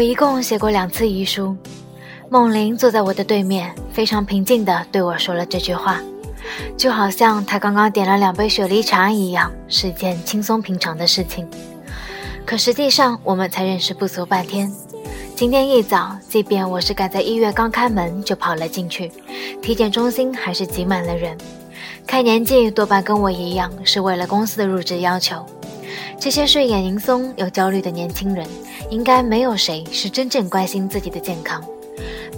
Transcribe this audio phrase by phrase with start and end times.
[0.00, 1.54] 我一共写过两次遗书。
[2.30, 6.00] 梦玲坐在我的对面，非常平静地对我说了这句话，
[6.74, 11.46] 就好像她刚刚点了两杯雪梨茶一样，是件轻松平常的事情。
[12.46, 14.72] 可实际上，我们才认识不足半天。
[15.36, 19.12] 今天一早，即便我是赶在医院刚开门就跑了进去，
[19.60, 21.36] 体检中心还是挤满了人。
[22.06, 25.44] 看年纪，多半跟我一样，是为了公司的入职要求。
[26.18, 28.46] 这些睡眼惺忪又焦虑的年轻人，
[28.90, 31.62] 应该没有谁是真正关心自己的健康。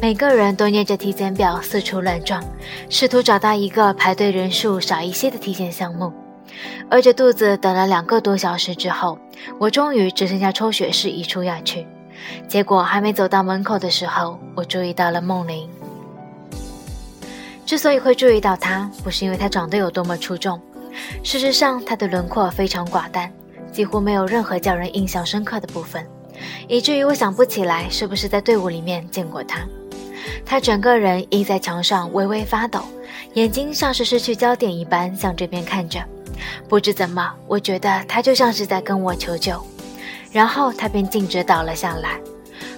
[0.01, 2.43] 每个人都捏着体检表四处乱撞，
[2.89, 6.13] 试图找到一个排队人数少一些的体检项目。
[6.91, 9.17] 饿着肚子等了两个多小时之后，
[9.59, 11.87] 我终于只剩下抽血室一处要去。
[12.47, 15.69] 结果还没走到门口的时候，我注意到了梦玲。
[17.65, 20.61] 之所以会注意到她，不是因为她长得有多么出众，
[21.23, 23.33] 事实上她的轮廓非常寡淡。
[23.73, 26.07] 几乎没有任何叫人印象深刻的部分，
[26.69, 29.61] 以至于我想不起来是不是在队伍里面见过他。
[30.45, 32.81] 他整个人倚在墙上微微发抖，
[33.35, 36.01] 眼睛像是失去焦点一般向这边看着。
[36.69, 39.61] 不知怎么，我觉得他就像是在跟我求救。
[40.31, 42.19] 然后他便径直倒了下来，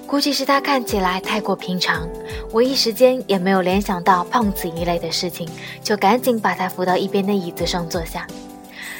[0.07, 2.09] 估计是他看起来太过平常，
[2.51, 5.49] 我一时间也没有联想到碰瓷一类的事情，
[5.83, 8.27] 就赶紧把他扶到一边的椅子上坐下。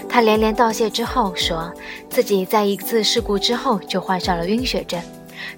[0.09, 1.73] 他连连道谢之后，说
[2.09, 5.01] 自己在一次事故之后就患上了晕血症。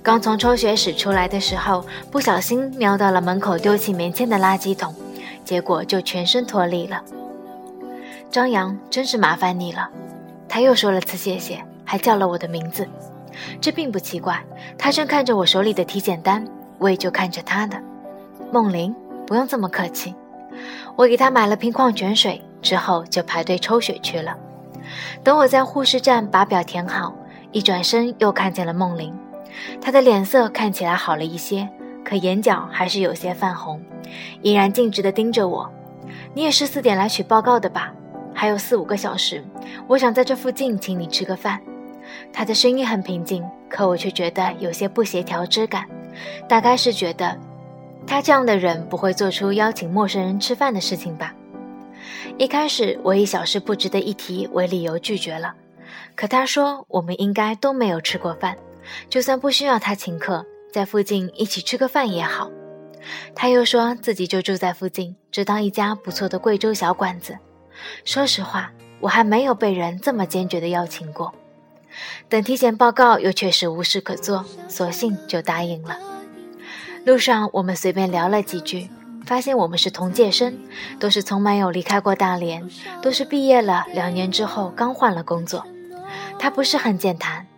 [0.03, 4.95] 刚从抽血室出来的时候，不小心瞄到了门口丢弃棉签的垃圾桶，
[5.45, 7.03] 结果就全身脱力了。
[8.31, 9.89] 张扬，真是麻烦你了。
[10.49, 12.89] 他又说了次谢谢，还叫了我的名字。
[13.61, 14.43] 这并不奇怪，
[14.79, 16.47] 他正看着我手里的体检单，
[16.79, 17.79] 我也就看着他的。
[18.51, 18.95] 梦玲，
[19.27, 20.15] 不用这么客气。
[20.97, 22.43] 我给他买了瓶矿泉水。
[22.67, 24.37] 之后就排队抽血去了。
[25.23, 27.15] 等我在护士站把表填好，
[27.53, 29.17] 一转身又看见了梦玲，
[29.81, 31.69] 她的脸色看起来好了一些，
[32.05, 33.81] 可眼角还是有些泛红，
[34.43, 35.71] 依然径直地盯着我。
[36.35, 37.93] 你也是四点来取报告的吧？
[38.35, 39.45] 还有四五个小时，
[39.87, 41.61] 我想在这附近请你吃个饭。
[42.33, 45.87] 他的声音很平静，可我却觉得有些不协调之感，
[46.49, 47.37] 大概是觉得
[48.07, 51.33] 他这样的人不会做出邀请陌生人吃饭的事情吧。
[52.39, 55.55] 一开始我以小事不值得一提为理由拒绝了，
[56.15, 58.57] 可他说我们应该都没有吃过饭，
[59.09, 62.51] 就算不需要他请客，在附近一起吃个饭也好。
[63.35, 67.39] 他又说自己就住在附近，知道一家不错的贵州小馆子。
[68.05, 71.33] 说实话，我还没有被人这么坚决的邀请过。
[72.29, 75.99] 等体检报告又确实无事可做，索性就答应了。
[77.05, 78.91] 路上我们随便聊了几句。
[79.27, 80.57] 发现我们是同届生，
[81.01, 82.71] 都是从没有离开过大连，
[83.03, 85.67] 都是毕业了两年之后刚换了工作。
[86.39, 87.49] 他不是很健谈，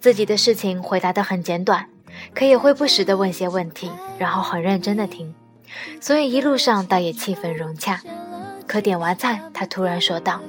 [0.00, 1.86] 自己的事情回答得很简短，
[2.34, 5.34] 可也会不时地问些问题，然后很认真地听，
[5.98, 8.02] 所以一路上倒也气氛融洽。
[8.66, 10.42] 可点完菜，他突然说道：“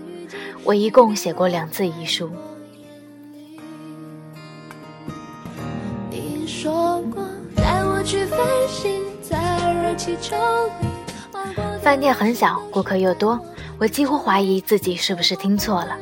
[0.65, 2.29] 我一共写过两次遗书。”
[6.11, 7.23] 你说过
[7.55, 8.37] 带我去飞
[8.67, 9.04] 行。
[11.81, 13.39] 饭店很小，顾客又多，
[13.77, 15.95] 我几乎怀疑自己是不是听错了。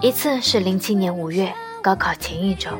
[0.00, 2.70] 一次是零七年五月高考前一周，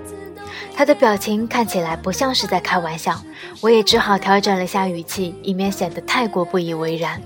[0.76, 3.20] 他的表情看起来不像是在开玩笑，
[3.60, 7.20] 我也只好调整了下语气，以免显得太过不以为然。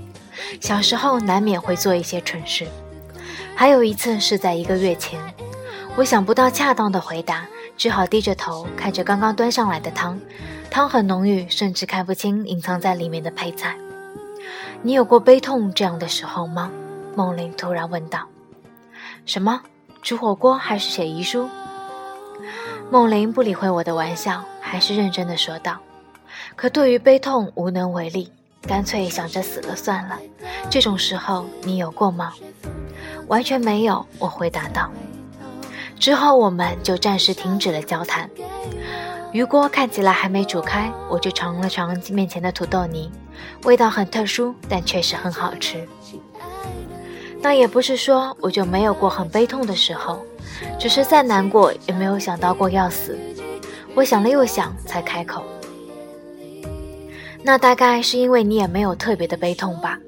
[0.61, 2.67] 小时候难免会做一些蠢事。
[3.55, 5.21] 还有一次是在一个月前，
[5.97, 10.19] 我想不到恰当的回答，只好低着头看着刚刚端上来的汤。
[10.73, 13.77] 汤很浓郁，甚至看不清隐藏在里面的配菜。
[14.81, 16.73] 你有过悲痛这样的时候吗？
[17.15, 18.27] 梦玲突然问道。
[19.27, 19.61] 什么？
[20.01, 21.47] 煮火锅还是写遗书？
[22.91, 25.77] 梦玲不理会我的玩笑，还是认真的说道。
[26.57, 28.33] 可对于悲痛无能为力，
[28.63, 30.19] 干脆想着死了算了。
[30.71, 32.33] 这种时候你有过吗？
[33.27, 34.91] 完全没有，我回答道。
[36.01, 38.31] 之后我们就暂时停止了交谈。
[39.33, 43.11] 鱼锅看起来还没煮开，我就尝了尝面前的土豆泥，
[43.65, 45.89] 味道很特殊，但确实很好吃。
[47.41, 50.23] 那也不是说我就没有过很悲痛的时候，
[50.79, 53.19] 只是再难过也没有想到过要死。
[53.95, 55.43] 我想了又想，才开口。
[57.43, 59.99] 那大概是因为你也没有特别的悲痛吧？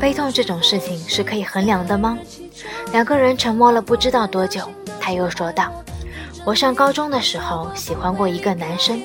[0.00, 2.18] 悲痛这种事情是可以衡量的吗？
[2.90, 4.62] 两个人沉默了不知道多久，
[4.98, 5.70] 他又说道。
[6.46, 9.02] 我上高中的时候喜欢过一个男生，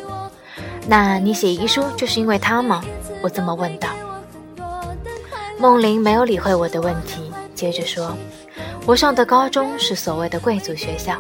[0.88, 2.84] 那你写遗书就是因为他吗？
[3.20, 3.90] 我这么问道。
[5.58, 8.16] 梦玲没有理会我的问题，接着说
[8.86, 11.16] ：“我上的高中是所谓的贵族学校，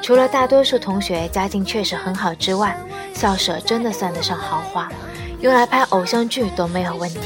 [0.00, 2.78] 除了大多数同学家境确实很好之外，
[3.12, 4.88] 校舍真的算得上豪华，
[5.40, 7.18] 用来拍偶像剧都没有问题。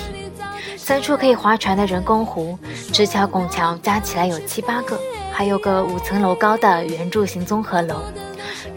[0.75, 2.59] 三处可以划船的人工湖，
[2.95, 4.99] 直桥、拱桥加起来有七八个，
[5.31, 7.97] 还有个五层楼高的圆柱形综合楼，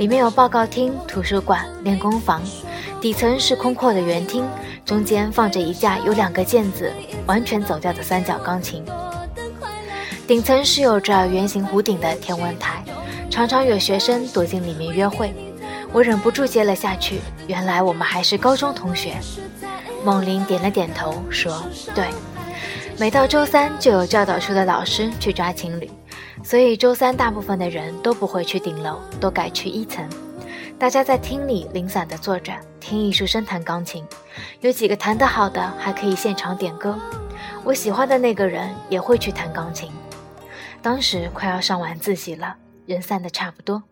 [0.02, 2.42] 里面有报告厅、图书馆、练功房，
[3.00, 4.44] 底层是空阔的圆厅，
[4.84, 6.92] 中间放着一架有两个键子、
[7.28, 8.84] 完全走调的三角钢琴，
[10.26, 12.84] 顶层是有着圆形弧顶的天文台，
[13.30, 15.32] 常常有学生躲进里面约会。
[15.94, 17.22] 我忍不住接了下去。
[17.46, 19.18] 原来我们还是高中同学。
[20.04, 21.62] 梦玲点了点头，说
[21.94, 22.06] ：“对，
[22.98, 25.88] 每到周三就有教导处的老师去抓情侣，
[26.44, 30.08] 所以周三大部分的人都不会去顶楼，都改去一层。
[30.80, 34.04] 大家在厅里零散的坐着，听艺术生弹钢琴，
[34.62, 37.00] 有几个弹得好的还可以现场点歌。
[37.64, 39.92] 我喜欢的那个人也会去弹钢琴。
[40.82, 42.56] 当时快要上晚自习了，
[42.88, 43.84] 人散得差不多。”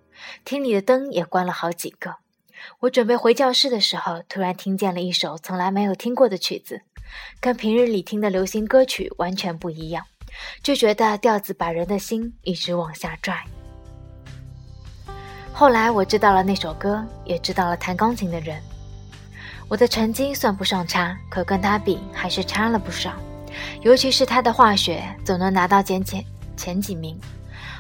[0.43, 2.15] 厅里的灯也关了好几个。
[2.79, 6.81] 我准备回教室的时候，突然听见了一首从来没有听过的曲子，
[7.39, 10.03] 跟平日里听的流行歌曲完全不一样，
[10.61, 13.35] 就觉得调子把人的心一直往下拽。
[15.51, 18.61] 后来我知道了那首歌，也知道了弹钢琴的人。
[19.67, 23.11] 我的成绩算不上差，可跟他比还是差了不少，
[23.81, 26.23] 尤其是他的化学，总能拿到前前
[26.55, 27.19] 前几名。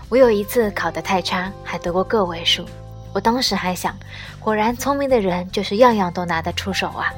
[0.09, 2.65] 我有一次考得太差，还得过个位数。
[3.13, 3.97] 我当时还想，
[4.39, 7.11] 果然聪明的人就是样样都拿得出手啊。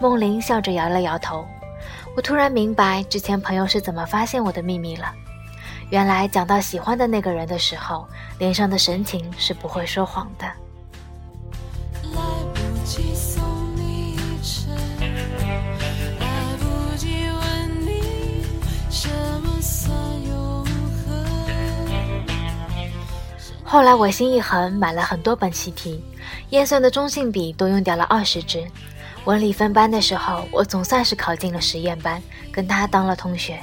[0.00, 1.46] 梦玲笑着摇了摇头。
[2.16, 5.12] 我突然明白之前朋友是怎么发现我的秘密了。
[5.90, 8.08] 原来讲到喜欢的那个人的时候，
[8.38, 10.50] 脸上的神情是不会说谎的。
[23.62, 26.02] 后来我心一横，买了很多本习题，
[26.50, 28.64] 验算的中性笔都用掉了二十支。
[29.24, 33.58] 文理分班的时候，我总算是考进了实验班，跟他当了同学。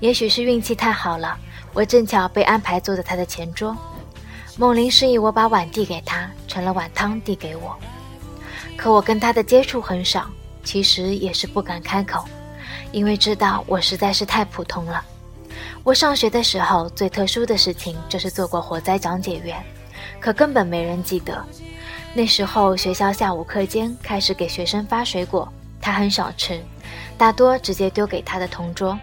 [0.00, 1.36] 也许是运气太好了，
[1.72, 3.76] 我正巧被安排坐在他的前桌。
[4.56, 7.76] 梦玲示意我把碗递给他，盛了碗汤递给我。
[8.76, 10.30] 可我跟他的接触很少，
[10.62, 12.24] 其实也是不敢开口，
[12.92, 15.04] 因为知道我实在是太普通了。
[15.82, 19.60] 我上学的时候最特殊的事情就是做过火灾讲解员，
[20.20, 21.44] 可根本没人记得。
[22.16, 26.62] 那时候学校下午课间开始给学生发水果，他很少吃，
[27.18, 28.96] 大多直接丢给他的同桌，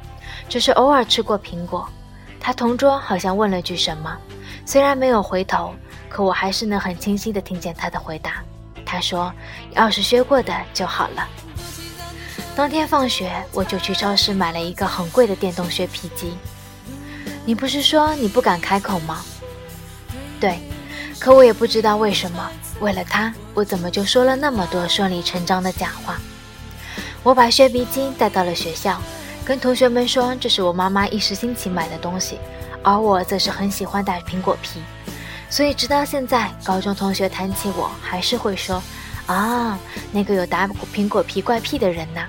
[0.48, 1.86] 只是偶尔吃过苹果。
[2.40, 4.18] 他同桌好像问了句什么，
[4.66, 5.76] 虽然没有回头，
[6.08, 8.42] 可我还是能很清晰地听见他的回答。
[8.86, 9.32] 他说
[9.76, 11.28] ：“要是削过的就好了。”
[12.56, 16.34] 当天放学，我就去超市买了一个很贵的电动削皮机。
[17.46, 19.22] 你不是说你不敢开口吗？
[20.40, 20.60] 对，
[21.20, 22.50] 可我也不知道为什么，
[22.82, 26.20] 为了他，我怎么就说了那么多顺理成章的假话？
[27.24, 29.00] 我把削皮机带到了学校，
[29.46, 32.40] 跟同学们说这是我妈妈一时兴起买的东西，
[32.84, 34.82] 而我则是很喜欢打苹果皮，
[35.48, 38.82] 所以直到现在，高中同学谈起我，还是会说
[39.28, 39.78] 啊，
[40.12, 42.22] 那个有打苹果皮怪癖的人呢。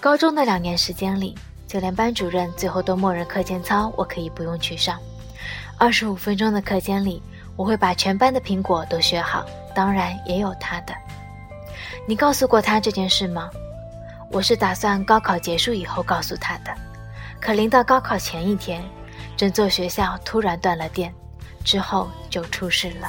[0.00, 1.36] 高中的两年时间里，
[1.68, 4.98] 就连班主任最后都默认课间操我可以不用去上。
[5.76, 7.22] 二十五分钟的课间里，
[7.58, 10.94] 我会把全班的苹果都削好，当然也有他的。
[12.06, 13.50] 你告诉过他这件事吗？
[14.30, 16.72] 我是打算高考结束以后告诉他的。
[17.40, 18.80] 可临到高考前一天，
[19.36, 21.12] 整座学校突然断了电，
[21.64, 23.08] 之后就出事了。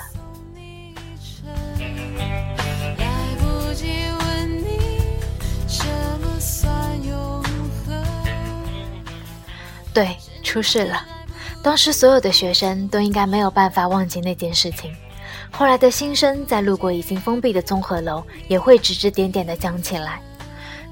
[9.93, 11.05] 对，出事了。
[11.61, 14.95] 当时所有的学生都应该没有办法忘记那件事情。
[15.51, 20.21] 后来的新生在路过已经封闭的综合楼，也会指指点点地讲起来。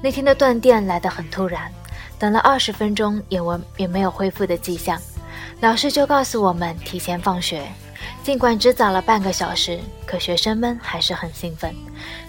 [0.02, 1.72] 那天的断电来得很突然，
[2.18, 5.00] 等了二十分钟也我也没有恢复的迹象。
[5.60, 7.66] 老师就告诉我们提前放学。
[8.22, 11.74] 尽管只早了半个小时，可学生们还是很兴奋。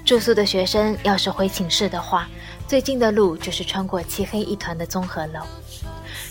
[0.05, 2.27] 住宿的学生要是回寝室的话，
[2.67, 5.41] 最近的路就是穿过漆黑一团的综合楼。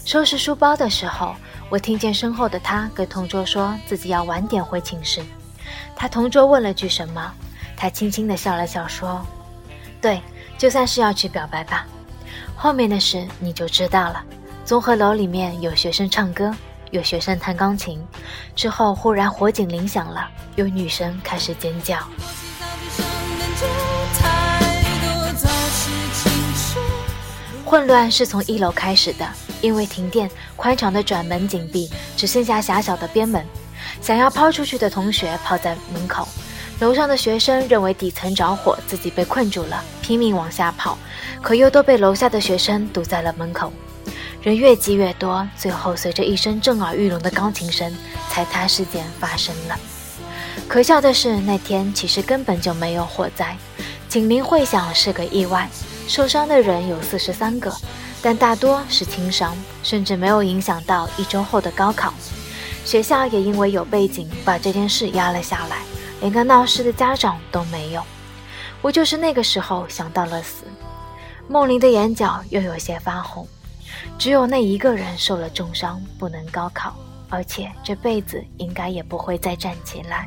[0.09, 1.37] 收拾书包的时候，
[1.69, 5.21] 我听见身后的他跟同桌说自己要晚点回寝室。
[5.95, 7.31] 他同桌问了句什么，
[7.77, 9.21] 他轻轻地笑了笑说
[10.01, 10.23] ：“对，
[10.57, 11.87] 就算是要去表白吧。”
[12.57, 14.25] 后面的事你就知道了。
[14.65, 16.55] 综合楼里面有学生唱歌，
[16.91, 18.03] 有学生弹钢琴。
[18.57, 21.99] 之后忽然火警铃响了，有女生开始尖叫。
[27.63, 29.29] 混乱是从一楼开始的。
[29.61, 33.45] 因为停电，宽敞的转门紧闭，只剩下狭小的边门。
[34.01, 36.27] 想要抛出去的同学跑在门口，
[36.81, 40.97] 楼上的学生认为底层着火，自己被困住了，拼命往下跑，
[41.43, 43.73] 可又都被楼下的学生堵在了门口。
[44.43, 47.93] 人越积越多，最后随着一声震耳欲聋的钢琴声，
[48.31, 49.79] 踩踏事件发生了。
[50.69, 53.57] 可笑的是，那天其实根本就没有火灾，
[54.09, 55.69] 警铃会响是个意外，
[56.07, 57.75] 受伤的人有四十三个。
[58.21, 62.13] 但大多是轻伤，甚至没有影响到一周后的高考。
[62.85, 65.79] 学校也因为有背景，把这件事压了下来，
[66.21, 68.03] 连个闹事的家长都没有。
[68.81, 70.65] 我就是那个时候想到了死。
[71.49, 73.47] 梦玲的眼角又有些发红。
[74.19, 76.95] 只有那一个人受了重伤，不能高考，
[77.29, 80.27] 而且这辈子应该也不会再站起来。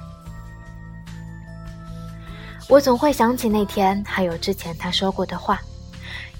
[2.67, 5.61] 我总会想起那天，还有之前他说过的话。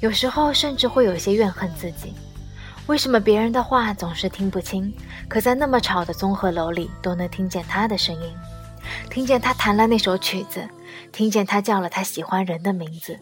[0.02, 2.14] 有时候甚至会有些怨恨自己，
[2.88, 4.92] 为什么别人的话总是听不清，
[5.30, 8.34] 可在那么吵的综合楼里都能听见他的声音，
[9.12, 10.68] 听见他弹了那首曲子，
[11.12, 13.20] 听见他叫了他喜欢人的名字，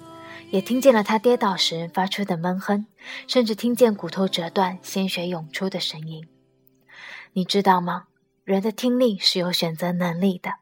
[0.51, 2.85] 也听见了他跌倒时发出的闷哼，
[3.27, 6.25] 甚至听见骨头折断、鲜血涌出的声音。
[7.33, 8.05] 你知道吗？
[8.45, 10.53] 人的听力是有选择能力的。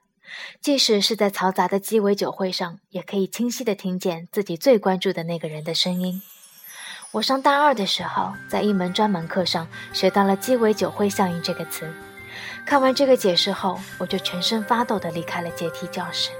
[0.62, 6.22] 即使是在嘈杂的鸡尾酒会上，也可以清晰地听见自己最关注的那个人的声音。
[7.12, 11.92] 我上大二的时候，在一门专门课上学到了“鸡尾酒会效应”这个词。
[12.66, 16.32] 看完这个解释后，我就全身发抖地离开了阶梯教室。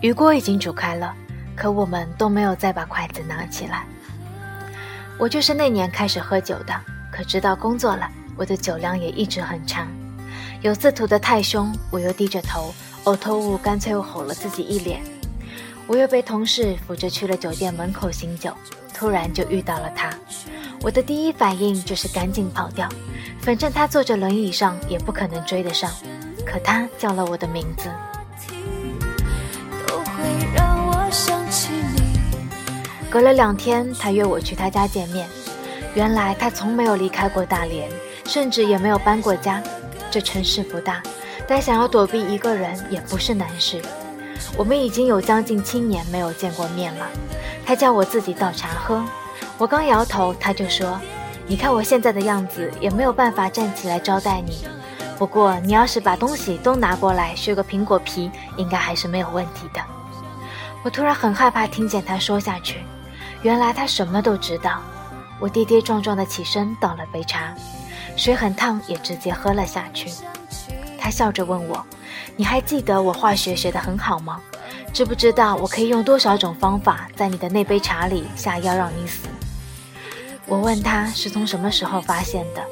[0.00, 1.14] 鱼锅已经煮开了，
[1.54, 3.86] 可我们都没有再把筷子拿起来。
[5.18, 6.74] 我就是那年开始喝酒的，
[7.12, 9.86] 可直到工作了，我的酒量也一直很差。
[10.62, 15.02] 有次吐得太凶，我又低着头，呕吐物干脆又吼了自己一脸。
[15.86, 18.52] 我又被同事扶着去了酒店门口醒酒，
[18.94, 20.12] 突然就遇到了他。
[20.80, 22.88] 我的第一反应就是赶紧跑掉，
[23.40, 25.90] 反正他坐着轮椅上也不可能追得上。
[26.46, 27.88] 可他叫了我的名字。
[29.86, 30.71] 都会让
[33.12, 35.28] 隔了两天，他约我去他家见面。
[35.94, 37.90] 原来他从没有离开过大连，
[38.24, 39.62] 甚至也没有搬过家。
[40.10, 41.02] 这城市不大，
[41.46, 43.82] 但想要躲避一个人也不是难事。
[44.56, 47.06] 我们已经有将近七年没有见过面了。
[47.66, 49.04] 他叫我自己倒茶喝，
[49.58, 50.98] 我刚摇头，他就说
[51.46, 54.64] ：“你看我现在的样子，也没有办法站起来招待你。
[55.18, 59.82] 不过你要是把东西都拿过来，削个苹果皮，应该还是没有问题的。”
[60.82, 62.78] 我突然很害怕听见他说下去。
[63.42, 64.80] 原来他什么都知道。
[65.38, 67.52] 我跌跌撞撞地起身倒了杯茶，
[68.16, 70.08] 水很烫，也直接喝了下去。
[70.96, 71.84] 他笑着问我
[72.36, 74.40] ：“你还记得我化学学得很好吗？
[74.92, 79.26] 知不知道我可以用多少种方法在你的那杯茶里下药让你死？”
[80.46, 82.64] 我问他是从什么时候发现的，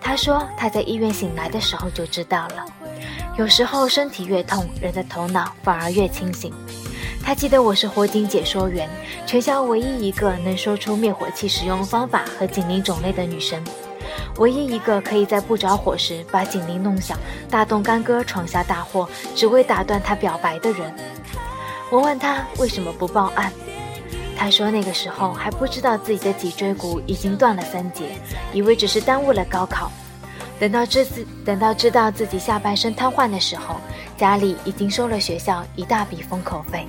[0.00, 2.64] 他说他在医院醒来的时候就知道了。
[3.36, 6.54] 有时候身体越痛，人的头脑反而越清醒。
[7.24, 8.88] 他记得我是火警解说员，
[9.24, 13.62] 全校唯一一个能说出灭火器使用方法和警铃种类的女生，
[14.38, 17.16] 唯一一个可以在不着火时把警铃弄响，
[17.48, 20.92] 大动干戈闯下大祸，只为打断他表白的人。
[21.90, 23.52] 我问他为什么不报案，
[24.36, 28.16] 他说那个时候还不知道自己的脊椎骨已经断了三节，
[28.52, 29.90] 以为只是耽误了高考。
[30.58, 33.76] 等到知自等到知道自己下半身瘫痪的时候，
[34.22, 36.86] 家里已经收了学校一大笔封口费。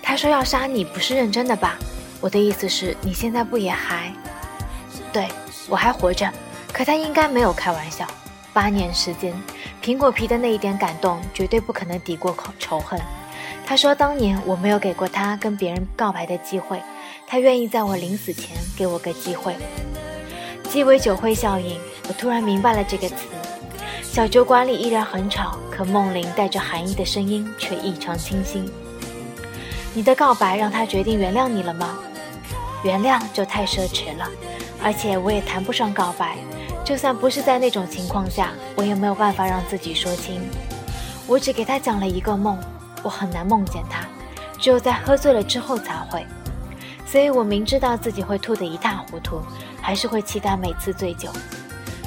[0.00, 1.76] 他说要杀你不是认真的吧？
[2.20, 4.12] 我的意思是你现在不也还？
[5.12, 5.26] 对
[5.68, 6.32] 我还活着，
[6.72, 8.06] 可他应该没有开玩笑。
[8.52, 9.34] 八年时间，
[9.82, 13.00] 苹果皮的那一点感动绝对不可能抵过仇恨。
[13.66, 16.80] 他说：“当年我没有给过他跟别人告白的机会，
[17.28, 19.54] 他愿意在我临死前给我个机会。”
[20.68, 23.16] 鸡尾酒会效应，我突然明白了这个词。
[24.02, 28.70] 小酒馆里依然很吵，可梦玲带着寒意的声音却异常清新。
[29.94, 31.98] 你的告白让他决定原谅你了吗？
[32.84, 34.28] 原谅就太奢侈了，
[34.82, 36.36] 而且我也谈不上告白。
[36.84, 40.40] 就算不是在那种情况下，我也没有办法让自己说清。
[41.26, 42.58] 我只给他讲了一个梦。
[43.02, 44.06] 我很难梦见他，
[44.58, 46.26] 只有在喝醉了之后才会。
[47.10, 49.40] 所以我明知道自己会吐得一塌糊涂，
[49.80, 51.30] 还是会期待每次醉酒。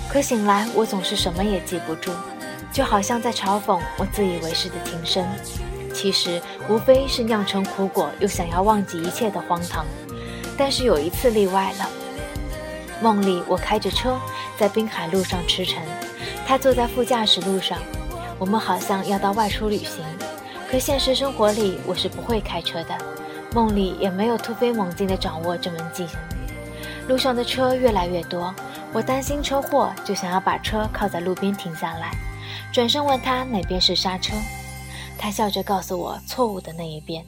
[0.08, 2.12] 可醒来，我总是什么也记不住，
[2.72, 5.25] 就好像在嘲讽我自以为是的情深。
[5.91, 6.39] 其实
[6.70, 9.86] 无非是酿成苦果，又想要忘记一切的荒唐。
[10.55, 11.89] 但是有一次例外了。
[13.01, 14.20] 梦里我开着车
[14.60, 15.77] 在滨海路上驰骋，
[16.46, 17.79] 他坐在副驾驶路上，
[18.38, 20.05] 我们好像要到外出旅行。
[20.70, 22.96] 可现实生活里我是不会开车的，
[23.53, 27.08] 梦里也没有突飞猛进的掌握这门技能。
[27.08, 28.53] 路上的车越来越多，
[28.93, 32.12] 我担心车祸，就想要把车靠在路边停下来，
[32.72, 34.34] 转身问他哪边是刹车。
[35.17, 37.25] 他笑着告诉我错误的那一边，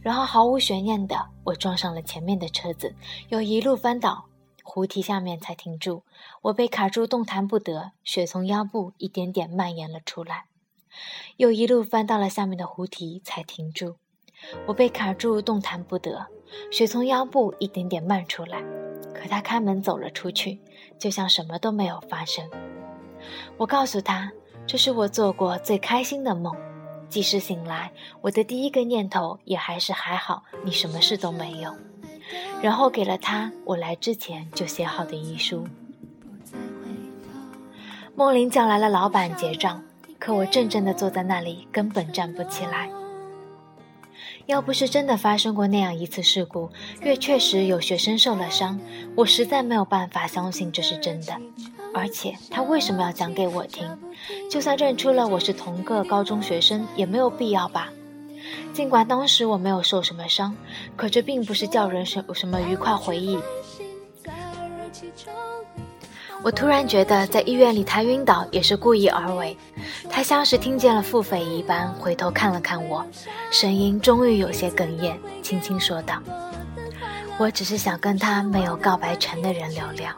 [0.00, 2.94] 然后毫无悬念的我撞上了前面的车子，
[3.28, 4.24] 又一路翻倒，
[4.62, 6.02] 湖堤下面才停住。
[6.42, 10.46] 我被卡住，动弹不得，血从腰部一点点蔓延了出来。
[11.36, 13.96] 又一路翻到了下面的湖堤，才停住。
[14.66, 16.26] 我被卡住，动弹不得，
[16.70, 18.62] 血从腰部一点点漫出来。
[19.14, 20.60] 可他开门走了出去，
[20.98, 22.48] 就像什么都没有发生。
[23.56, 24.30] 我告诉他，
[24.66, 26.54] 这是我做过最开心的梦。
[27.08, 27.90] 即使醒来，
[28.20, 31.74] 我的第一个念头也还是还好，你什么事都没有。
[32.62, 35.66] 然后给了他我来之前就写好的遗书。
[38.14, 39.82] 梦玲叫来了老板结账。
[40.20, 42.90] 可我怔怔地坐在那里，根本站不起来。
[44.48, 46.70] 要不是真的发生过那样一次事故，
[47.02, 48.80] 月确实有学生受了伤，
[49.14, 51.36] 我实在没有办法相信这是真的。
[51.92, 53.86] 而且他为什么要讲给我听？
[54.50, 57.92] 就算认出了我是同个高中学生，也没有必要吧？
[58.72, 60.56] 尽管当时我没有受什么伤，
[60.96, 63.38] 可这并不是叫人什什么愉快回忆。
[66.42, 69.56] 我突然觉得，在医院里他晕倒也是故意而为。
[70.08, 73.04] 他像是听见了腹诽一般，回头看了看我，
[73.50, 76.22] 声音终于有些哽咽，轻轻说道
[77.38, 80.10] ：“我只是想跟他没有告白成的人聊聊。”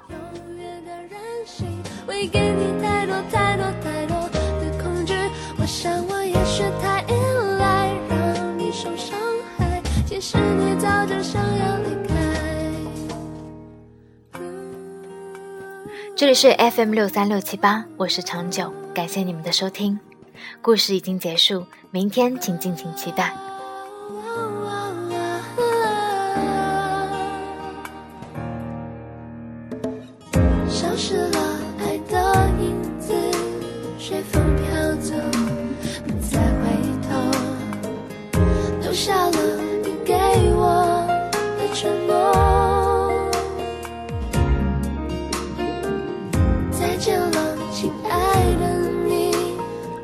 [16.21, 19.99] 这里是 FM 六三六七八，我是长久，感谢你们的收听。
[20.61, 23.35] 故事已经结束，明天请敬请期待。
[30.69, 31.39] 消失了
[31.79, 33.15] 爱的影子，
[33.99, 35.15] 随风飘走，
[36.07, 36.69] 不再回
[37.09, 37.17] 头，
[38.83, 39.40] 留下了
[46.81, 49.33] 再见了，亲爱的你。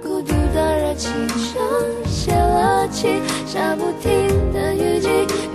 [0.02, 1.58] 孤独的热气球
[2.04, 5.08] 泄了气，下不停的雨季，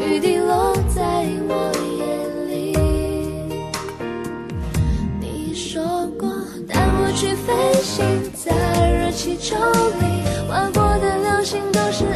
[0.03, 1.03] 雨滴落在
[1.47, 2.75] 我眼里。
[5.19, 6.27] 你说过
[6.67, 7.53] 带我去飞
[7.83, 8.03] 行，
[8.33, 9.55] 在热气球
[9.99, 12.10] 里，划过的流星都是。